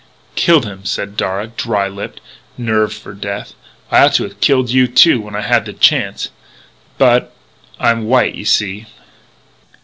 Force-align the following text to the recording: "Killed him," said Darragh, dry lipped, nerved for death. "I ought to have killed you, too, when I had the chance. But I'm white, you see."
"Killed 0.33 0.65
him," 0.65 0.83
said 0.83 1.15
Darragh, 1.15 1.55
dry 1.55 1.87
lipped, 1.87 2.21
nerved 2.57 2.93
for 2.95 3.13
death. 3.13 3.53
"I 3.91 4.03
ought 4.05 4.15
to 4.15 4.23
have 4.23 4.39
killed 4.39 4.71
you, 4.71 4.87
too, 4.87 5.21
when 5.21 5.35
I 5.35 5.41
had 5.41 5.65
the 5.65 5.73
chance. 5.73 6.29
But 6.97 7.31
I'm 7.79 8.05
white, 8.07 8.33
you 8.33 8.45
see." 8.45 8.87